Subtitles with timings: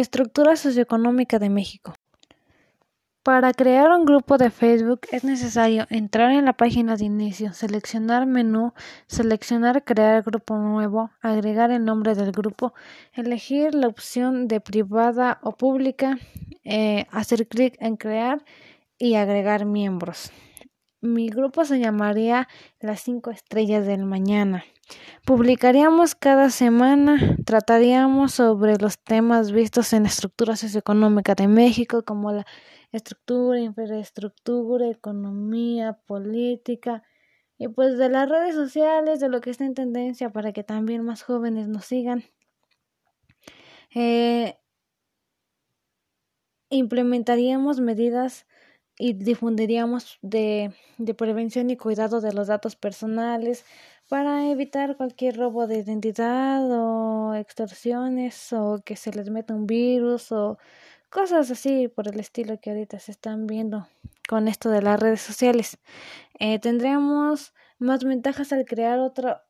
[0.00, 1.94] Estructura socioeconómica de México.
[3.22, 8.26] Para crear un grupo de Facebook es necesario entrar en la página de inicio, seleccionar
[8.26, 8.72] menú,
[9.06, 12.74] seleccionar crear grupo nuevo, agregar el nombre del grupo,
[13.12, 16.18] elegir la opción de privada o pública,
[16.64, 18.44] eh, hacer clic en crear
[18.98, 20.32] y agregar miembros.
[21.04, 22.48] Mi grupo se llamaría
[22.80, 24.64] Las cinco estrellas del mañana.
[25.26, 32.32] Publicaríamos cada semana, trataríamos sobre los temas vistos en la estructura socioeconómica de México, como
[32.32, 32.46] la
[32.90, 37.02] estructura, infraestructura, economía, política,
[37.58, 41.04] y pues de las redes sociales, de lo que está en tendencia para que también
[41.04, 42.24] más jóvenes nos sigan.
[43.94, 44.56] Eh,
[46.70, 48.46] implementaríamos medidas
[48.98, 53.64] y difundiríamos de, de prevención y cuidado de los datos personales
[54.08, 60.30] para evitar cualquier robo de identidad o extorsiones o que se les meta un virus
[60.32, 60.58] o
[61.10, 63.88] cosas así por el estilo que ahorita se están viendo
[64.28, 65.78] con esto de las redes sociales.
[66.38, 69.40] Eh, tendríamos más ventajas al crear otro,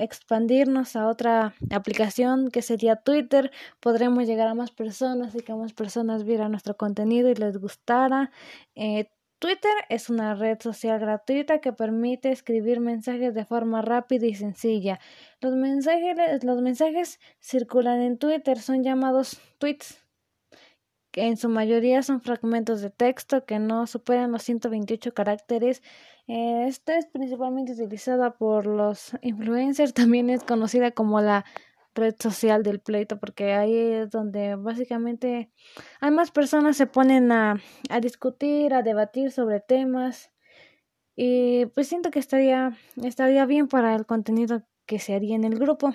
[0.00, 5.72] expandirnos a otra aplicación que sería Twitter, podremos llegar a más personas y que más
[5.72, 8.30] personas vieran nuestro contenido y les gustara.
[8.74, 14.34] Eh, Twitter es una red social gratuita que permite escribir mensajes de forma rápida y
[14.34, 15.00] sencilla.
[15.40, 19.98] Los mensajes, los mensajes circulan en Twitter, son llamados tweets
[21.10, 25.82] que en su mayoría son fragmentos de texto que no superan los 128 caracteres.
[26.28, 31.44] Eh, esta es principalmente utilizada por los influencers, también es conocida como la
[31.94, 35.50] red social del pleito, porque ahí es donde básicamente
[36.00, 40.30] hay más personas se ponen a, a discutir, a debatir sobre temas.
[41.16, 45.58] Y pues siento que estaría, estaría bien para el contenido que se haría en el
[45.58, 45.94] grupo.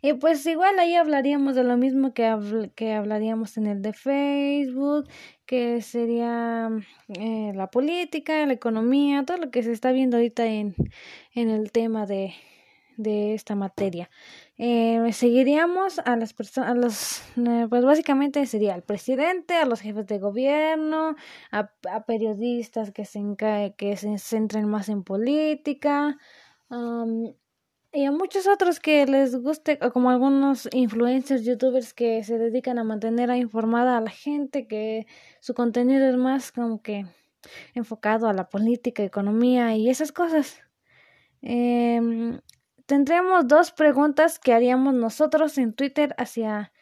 [0.00, 5.08] Y pues igual ahí hablaríamos de lo mismo que, que hablaríamos en el de Facebook,
[5.46, 6.70] que sería
[7.08, 10.74] eh, la política, la economía, todo lo que se está viendo ahorita en,
[11.34, 12.34] en el tema de,
[12.96, 14.10] de esta materia.
[14.58, 19.80] Eh, seguiríamos a las personas, a los, eh, pues básicamente sería al presidente, a los
[19.80, 21.16] jefes de gobierno,
[21.50, 23.20] a, a periodistas que se,
[23.76, 26.18] que se centren más en política,
[27.92, 32.84] y a muchos otros que les guste, como algunos influencers, youtubers que se dedican a
[32.84, 35.06] mantener informada a la gente, que
[35.40, 37.04] su contenido es más como que
[37.74, 40.60] enfocado a la política, economía y esas cosas.
[41.42, 42.40] Eh,
[42.86, 46.72] tendríamos dos preguntas que haríamos nosotros en Twitter hacia,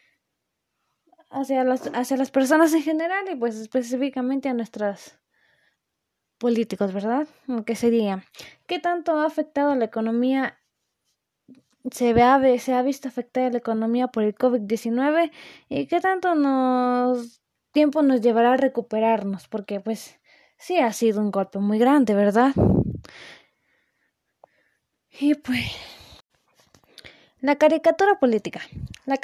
[1.31, 5.19] hacia, las, hacia las personas en general y pues específicamente a nuestros
[6.38, 7.27] políticos, ¿verdad?
[7.66, 8.25] Que sería,
[8.66, 10.59] ¿qué tanto ha afectado la economía
[11.91, 15.31] se, ve, se ha visto afectada la economía por el COVID-19
[15.69, 17.41] y qué tanto nos
[17.73, 20.19] tiempo nos llevará a recuperarnos, porque pues
[20.59, 22.53] sí ha sido un golpe muy grande, ¿verdad?
[25.19, 25.77] Y pues
[27.41, 28.61] la caricatura política.
[29.07, 29.17] La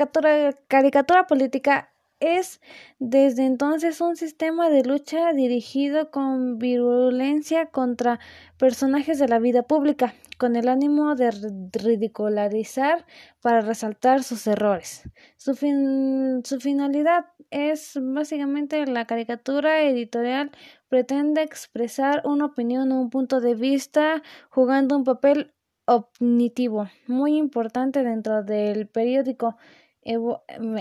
[0.69, 2.61] caricatura política es
[2.99, 8.19] desde entonces un sistema de lucha dirigido con virulencia contra
[8.59, 11.31] personajes de la vida pública, con el ánimo de
[11.73, 13.07] ridicularizar
[13.43, 15.03] para resaltar sus errores.
[15.37, 20.51] Su, su finalidad es básicamente la caricatura editorial
[20.89, 25.53] pretende expresar una opinión o un punto de vista jugando un papel
[25.87, 29.57] omnitivo muy importante dentro del periódico.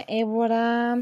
[0.08, 1.00] Évora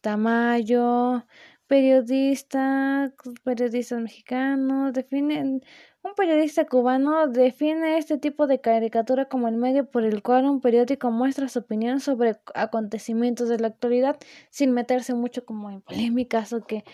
[0.00, 1.24] Tamayo,
[1.66, 3.12] periodista,
[3.44, 5.62] periodistas mexicanos, definen,
[6.02, 10.60] un periodista cubano define este tipo de caricatura como el medio por el cual un
[10.60, 14.18] periódico muestra su opinión sobre acontecimientos de la actualidad
[14.50, 16.84] sin meterse mucho como en polémicas o que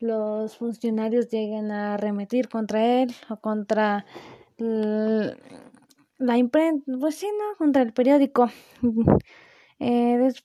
[0.00, 4.04] los funcionarios lleguen a arremetir contra él o contra
[6.18, 7.56] la imprenta, pues sí, ¿no?
[7.58, 8.48] Contra el periódico.
[9.78, 10.44] Eh, Después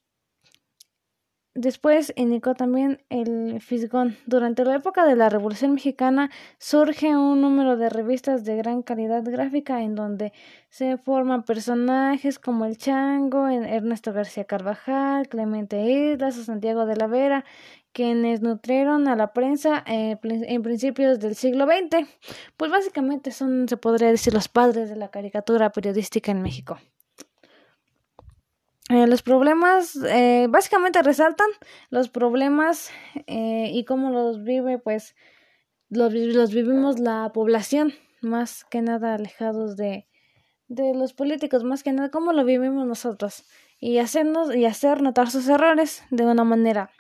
[2.16, 4.18] indicó también el Fisgón.
[4.26, 9.24] Durante la época de la Revolución Mexicana surge un número de revistas de gran calidad
[9.24, 10.32] gráfica en donde
[10.70, 17.08] se forman personajes como el Chango, Ernesto García Carvajal, Clemente Islas o Santiago de la
[17.08, 17.44] Vera,
[17.92, 22.08] quienes nutrieron a la prensa eh, en principios del siglo XX.
[22.56, 26.80] Pues básicamente son, se podría decir, los padres de la caricatura periodística en México.
[28.92, 31.48] Eh, los problemas eh, básicamente resaltan
[31.90, 32.92] los problemas
[33.28, 35.16] eh, y cómo los vive pues
[35.90, 40.08] los, los, vivimos la población más que nada alejados de
[40.72, 43.44] de los políticos, más que nada cómo lo vivimos nosotros,
[43.78, 46.92] y hacernos y hacer notar sus errores de una manera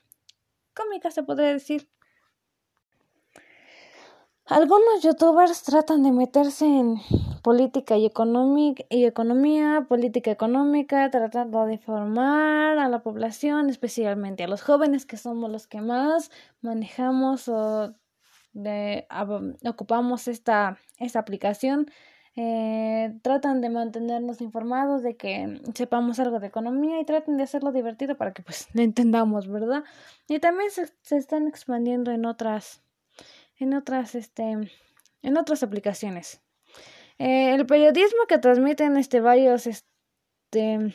[0.73, 1.87] cómica, se podría decir.
[4.51, 6.97] Algunos youtubers tratan de meterse en
[7.41, 15.05] política y, economía, política económica, tratando de informar a la población, especialmente a los jóvenes
[15.05, 17.95] que somos los que más manejamos o
[19.63, 21.89] ocupamos esta, esta aplicación.
[22.35, 27.71] Eh, tratan de mantenernos informados, de que sepamos algo de economía y traten de hacerlo
[27.71, 29.85] divertido para que pues lo entendamos, ¿verdad?
[30.27, 32.83] Y también se, se están expandiendo en otras
[33.61, 34.57] en otras, este,
[35.21, 36.41] en otras aplicaciones.
[37.19, 40.93] Eh, el periodismo que transmiten este, varios este,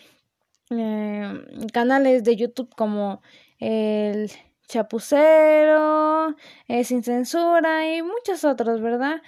[0.70, 3.22] eh, canales de YouTube como
[3.58, 4.30] el
[4.66, 6.34] Chapucero,
[6.66, 9.22] eh, Sin Censura y muchos otros, ¿verdad?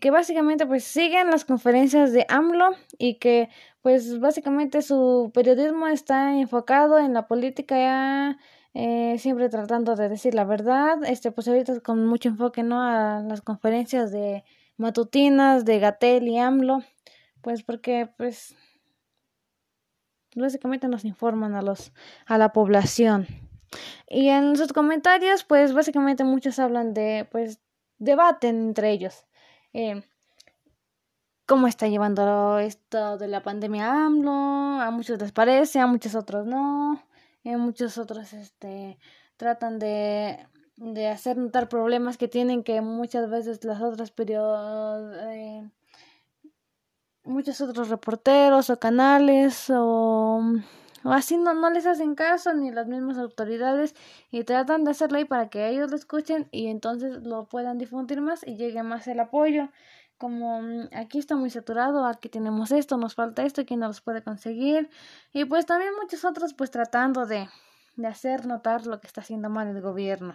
[0.00, 3.48] que básicamente pues siguen las conferencias de AMLO y que
[3.80, 8.38] pues básicamente su periodismo está enfocado en la política ya
[9.16, 12.82] siempre tratando de decir la verdad, este, pues ahorita con mucho enfoque, ¿no?
[12.82, 14.44] A las conferencias de
[14.76, 16.82] matutinas de Gatel y AMLO,
[17.40, 18.54] pues porque, pues,
[20.34, 21.92] básicamente nos informan a los,
[22.26, 23.26] a la población.
[24.08, 27.60] Y en sus comentarios, pues, básicamente muchos hablan de, pues,
[27.98, 29.26] debaten entre ellos.
[29.72, 30.02] Eh,
[31.46, 36.46] cómo está llevando esto de la pandemia AMLO, a muchos les parece, a muchos otros
[36.46, 37.07] no
[37.56, 38.98] muchos otros este,
[39.36, 40.46] tratan de,
[40.76, 45.68] de hacer notar problemas que tienen que muchas veces las otras periodos eh,
[47.24, 50.40] muchos otros reporteros o canales o,
[51.04, 53.94] así no, no les hacen caso ni las mismas autoridades
[54.30, 58.20] y tratan de hacerlo ahí para que ellos lo escuchen y entonces lo puedan difundir
[58.20, 59.68] más y llegue más el apoyo
[60.18, 64.00] como mm, aquí está muy saturado, aquí tenemos esto, nos falta esto, ¿quién no los
[64.00, 64.90] puede conseguir?
[65.32, 67.48] Y pues también muchos otros pues tratando de,
[67.96, 70.34] de hacer notar lo que está haciendo mal el gobierno.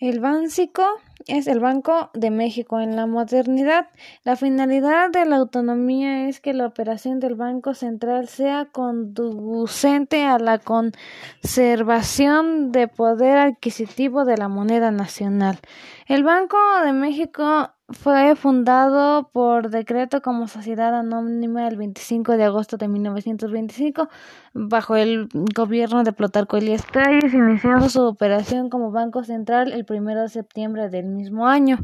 [0.00, 0.82] El básico
[1.26, 3.88] es el Banco de México en la modernidad.
[4.24, 10.38] La finalidad de la autonomía es que la operación del Banco Central sea conducente a
[10.38, 15.58] la conservación de poder adquisitivo de la moneda nacional.
[16.06, 22.76] El Banco de México fue fundado por decreto como sociedad anónima el 25 de agosto
[22.76, 24.08] de 1925
[24.54, 30.22] bajo el gobierno de Plutarco Elías Calles, iniciando su operación como Banco Central el 1
[30.22, 31.78] de septiembre del mismo año.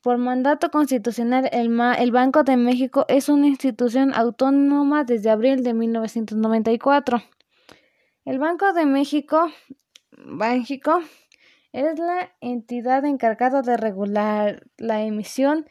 [0.00, 5.74] Por mandato constitucional, el, el Banco de México es una institución autónoma desde abril de
[5.74, 7.20] 1994.
[8.24, 9.50] El Banco de México,
[10.16, 11.00] México
[11.78, 15.66] es la entidad encargada de regular la emisión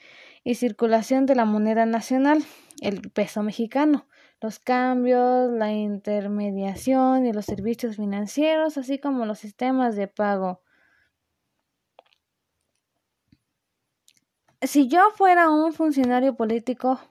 [0.45, 2.45] y circulación de la moneda nacional,
[2.81, 4.07] el peso mexicano,
[4.39, 10.61] los cambios, la intermediación y los servicios financieros, así como los sistemas de pago.
[14.61, 17.01] Si yo fuera un funcionario político,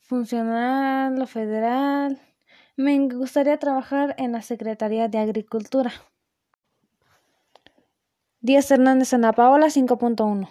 [0.00, 2.18] funcional o federal,
[2.76, 5.92] me gustaría trabajar en la Secretaría de Agricultura.
[8.44, 10.48] Díaz Hernández Ana Paola 5.1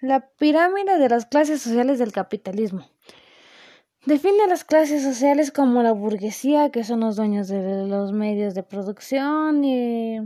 [0.00, 2.86] La pirámide de las clases sociales del capitalismo.
[4.06, 8.54] Define a las clases sociales como la burguesía, que son los dueños de los medios
[8.54, 10.16] de producción y,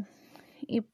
[0.68, 0.84] y,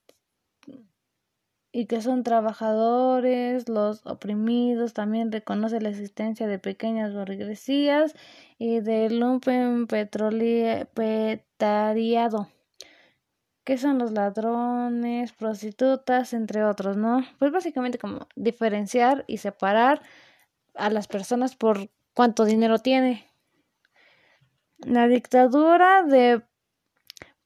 [1.85, 8.15] que son trabajadores, los oprimidos, también reconoce la existencia de pequeñas burguesías
[8.57, 10.89] y del lumpen petrolero
[13.65, 17.25] que son los ladrones, prostitutas, entre otros, ¿no?
[17.39, 20.03] Pues básicamente como diferenciar y separar
[20.75, 23.27] a las personas por cuánto dinero tiene.
[24.79, 26.43] La dictadura de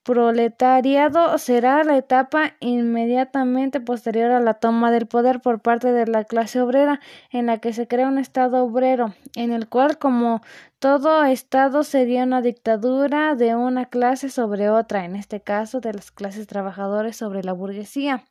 [0.06, 6.22] proletariado será la etapa inmediatamente posterior a la toma del poder por parte de la
[6.22, 7.00] clase obrera,
[7.32, 10.42] en la que se crea un Estado obrero, en el cual, como
[10.78, 16.12] todo Estado, sería una dictadura de una clase sobre otra, en este caso de las
[16.12, 18.22] clases trabajadoras sobre la burguesía.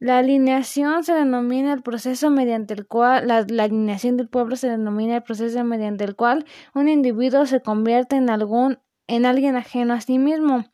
[0.00, 4.68] La alineación se denomina el proceso mediante el cual la, la, alineación del pueblo se
[4.68, 9.94] denomina el proceso mediante el cual un individuo se convierte en algún en alguien ajeno
[9.94, 10.64] a sí mismo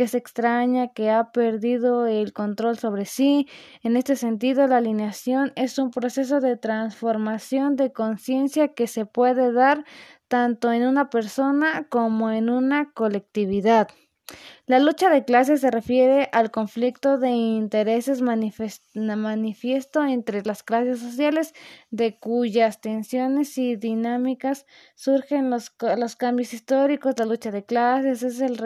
[0.00, 3.46] que se extraña, que ha perdido el control sobre sí.
[3.82, 9.52] En este sentido, la alineación es un proceso de transformación de conciencia que se puede
[9.52, 9.84] dar
[10.26, 13.88] tanto en una persona como en una colectividad.
[14.70, 21.54] La lucha de clases se refiere al conflicto de intereses manifiesto entre las clases sociales,
[21.90, 27.14] de cuyas tensiones y dinámicas surgen los, los cambios históricos.
[27.18, 28.58] La lucha de clases es el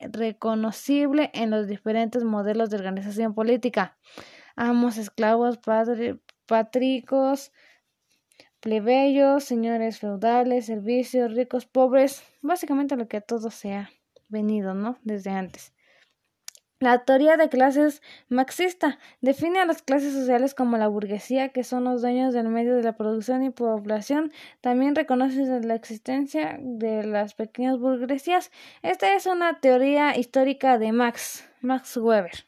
[0.00, 3.98] reconocible en los diferentes modelos de organización política.
[4.56, 5.58] Amos, esclavos,
[6.46, 7.52] patricos,
[8.60, 13.90] plebeyos, señores feudales, servicios, ricos, pobres, básicamente lo que todo sea
[14.28, 14.98] venido, ¿no?
[15.02, 15.72] Desde antes.
[16.80, 21.82] La teoría de clases marxista define a las clases sociales como la burguesía, que son
[21.82, 24.32] los dueños del medio de la producción y población.
[24.60, 28.52] También reconoce la existencia de las pequeñas burguesías.
[28.82, 32.47] Esta es una teoría histórica de Max, Max Weber.